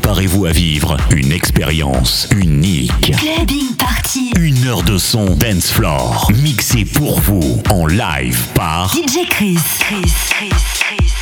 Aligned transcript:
Préparez-vous 0.00 0.46
à 0.46 0.52
vivre 0.52 0.96
une 1.10 1.32
expérience 1.32 2.28
unique. 2.36 3.10
Clubbing 3.16 3.74
Party. 3.76 4.30
Une 4.38 4.64
heure 4.68 4.84
de 4.84 4.96
son 4.96 5.34
dance 5.34 5.72
floor 5.72 6.30
mixé 6.36 6.84
pour 6.84 7.18
vous 7.18 7.60
en 7.68 7.84
live 7.84 8.40
par 8.54 8.94
DJ 8.94 9.28
Chris. 9.28 9.58
Chris, 9.80 10.12
Chris, 10.30 10.50
Chris. 10.78 11.17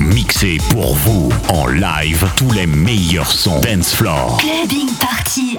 Mixer 0.00 0.58
pour 0.70 0.94
vous 0.94 1.30
en 1.48 1.66
live 1.66 2.26
tous 2.36 2.50
les 2.52 2.66
meilleurs 2.66 3.30
sons 3.30 3.60
dance 3.60 3.94
floor. 3.94 4.38
Clubbing 4.38 4.90
Party. 5.00 5.58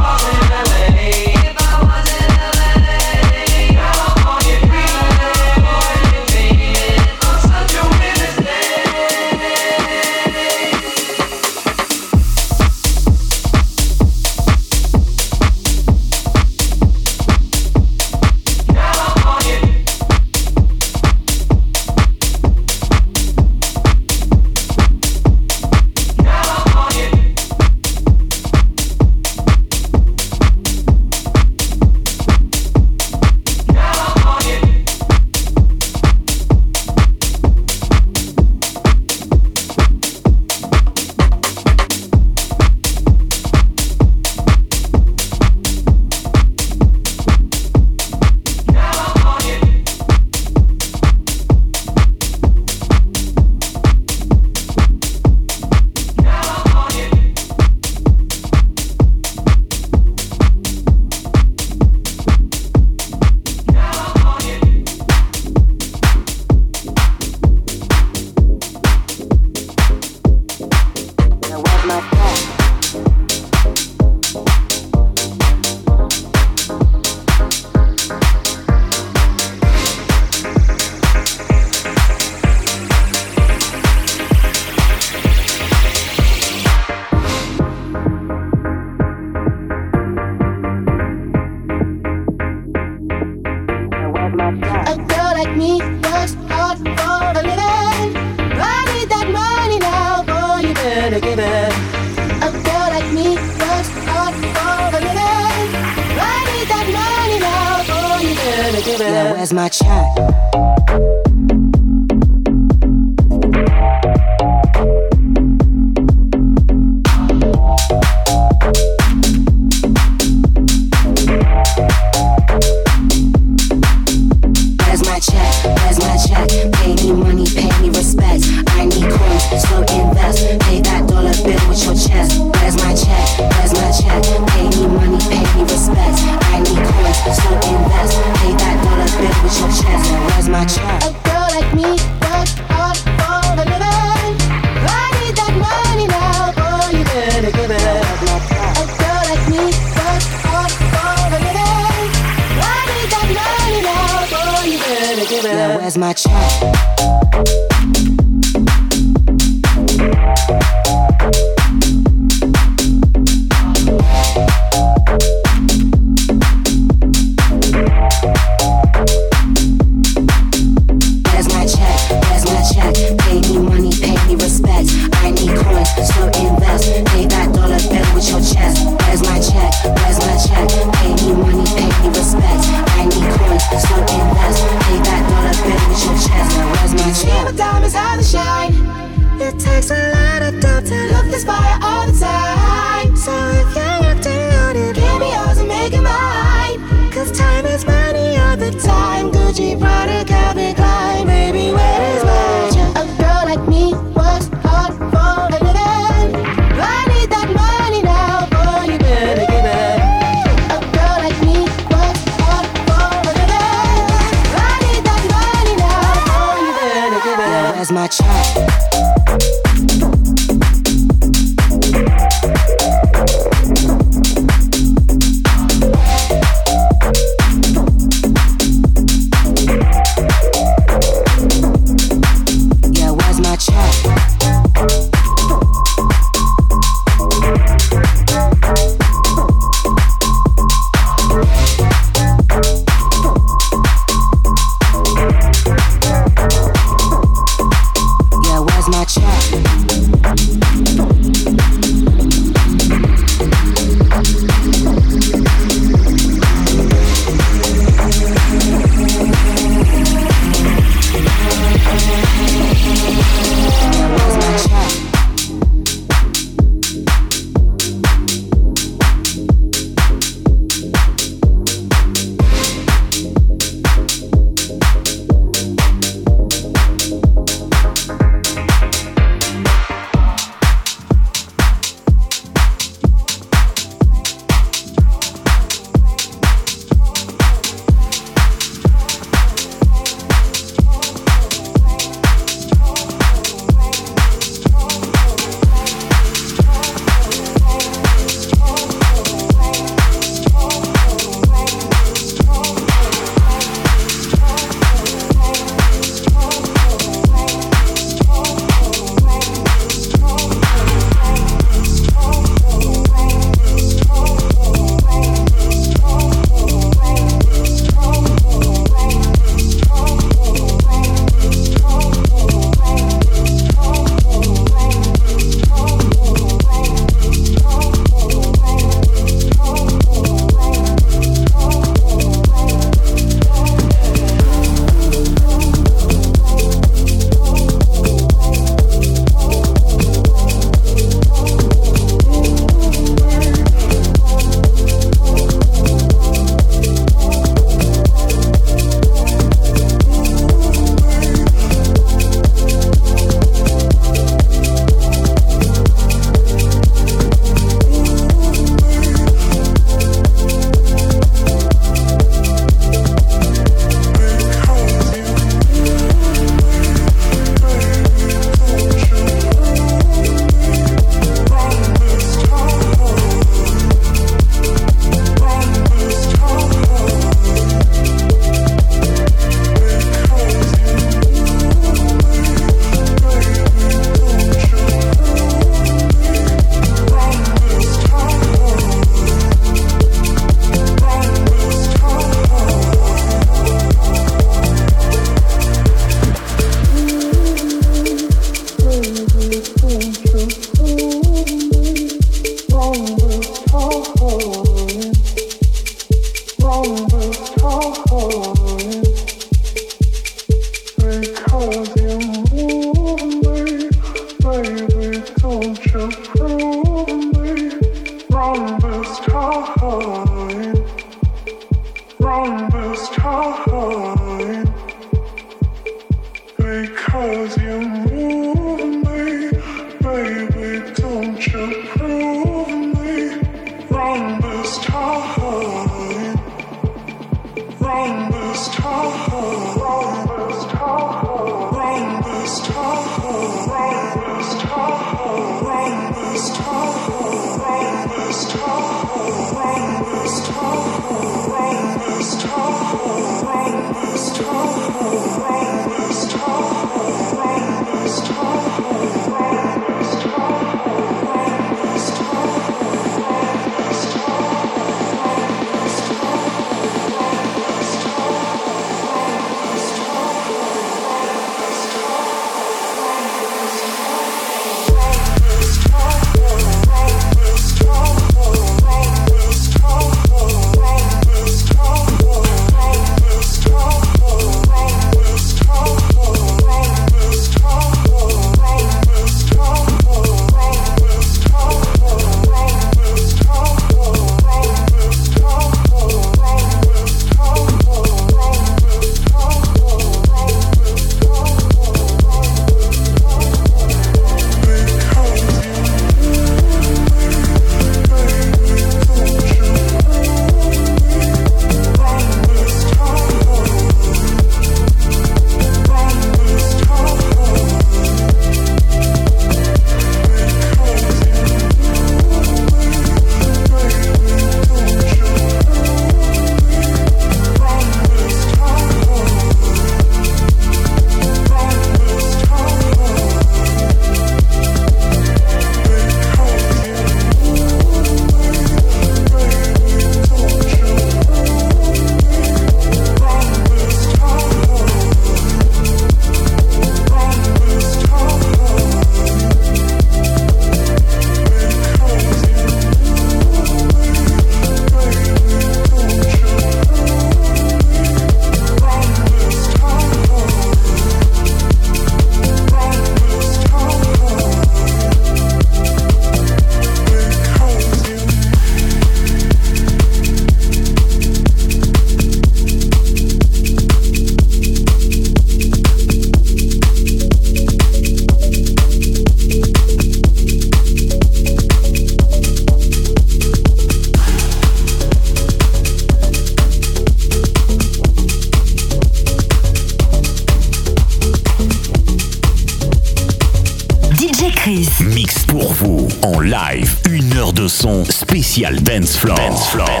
spécial 598.51 598.83
Dance 598.83 599.15
Floor. 599.15 599.37
Dance 599.37 599.67
Floor. 599.69 600.00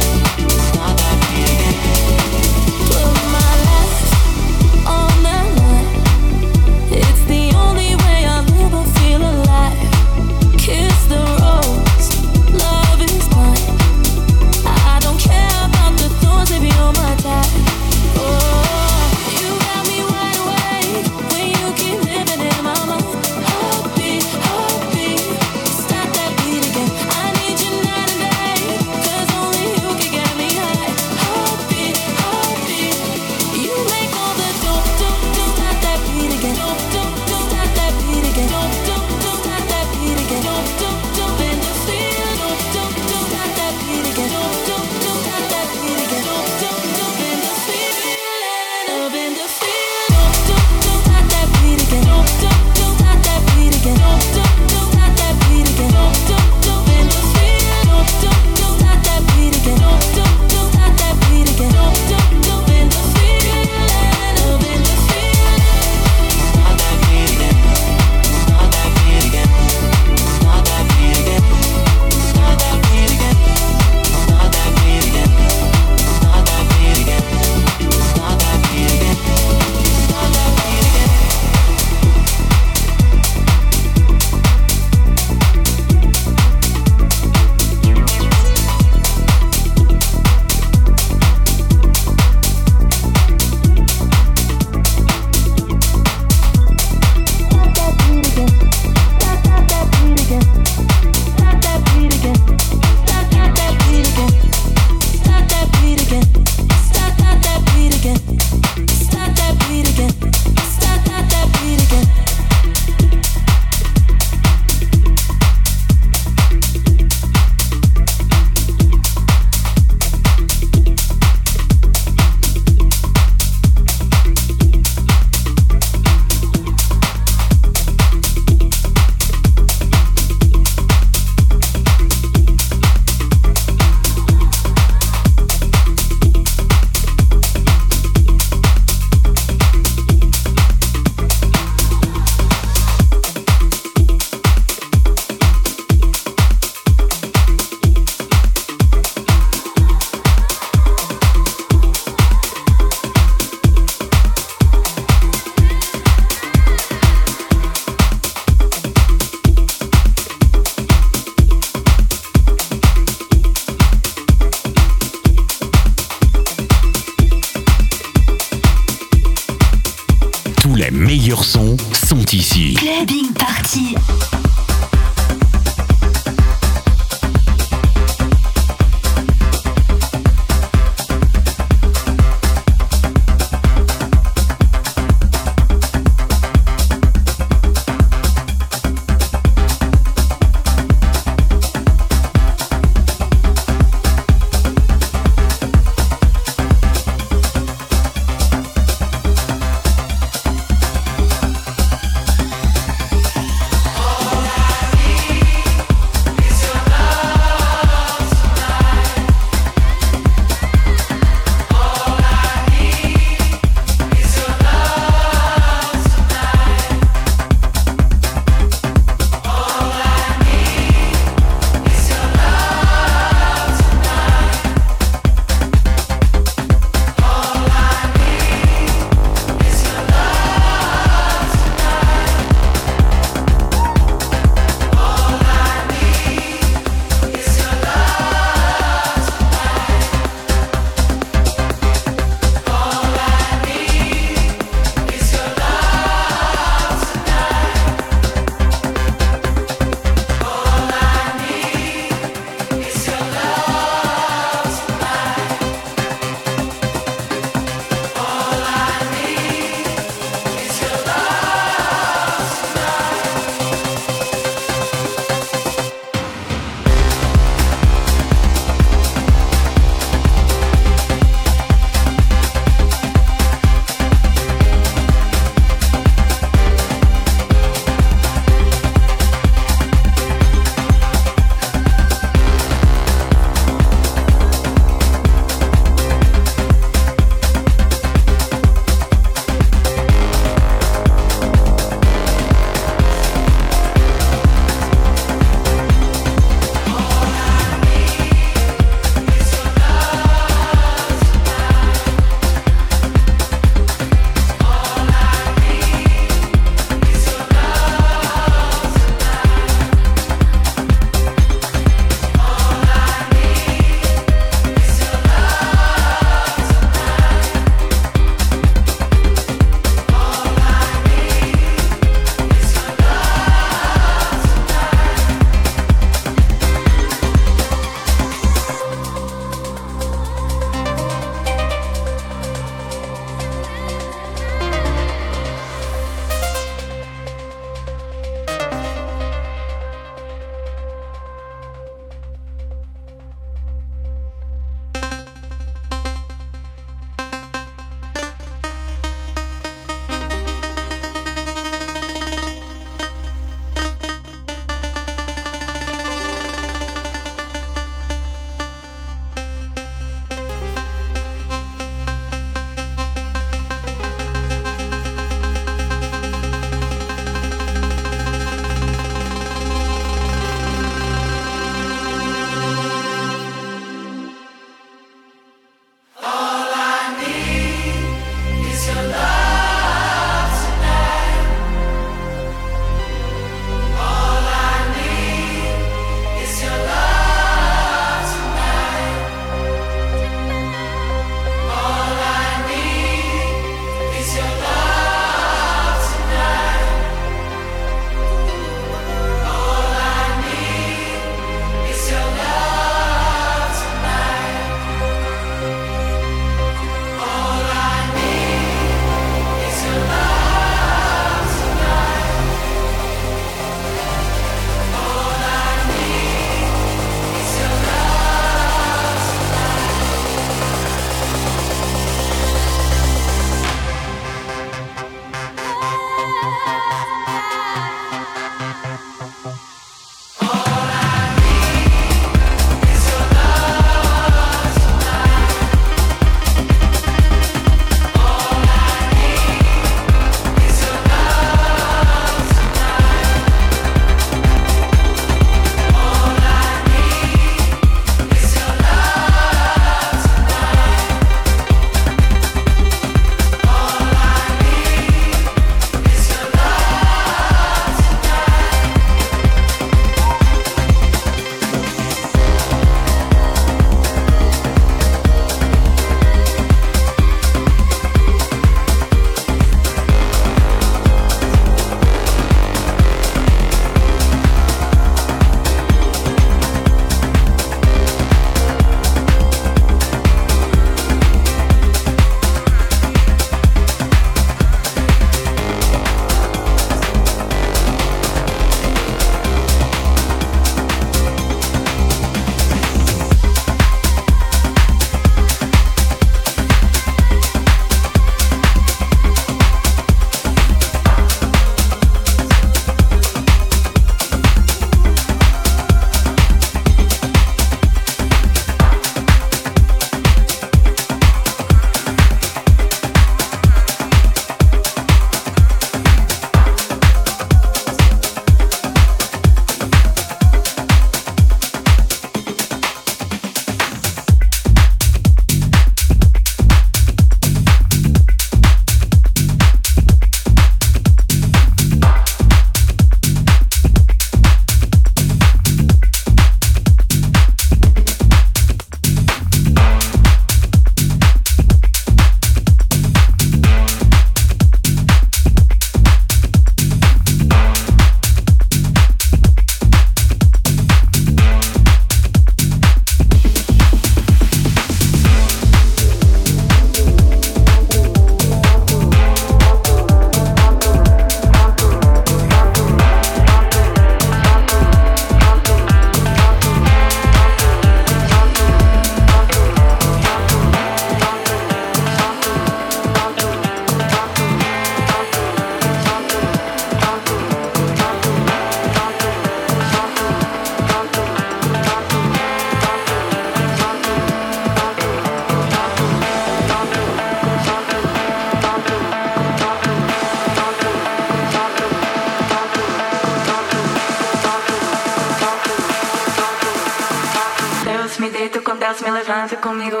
conmigo. 599.59 600.00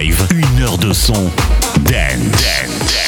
une 0.00 0.62
heure 0.62 0.78
de 0.78 0.92
son. 0.92 1.30
Dance. 1.80 2.14
Dance. 2.30 3.07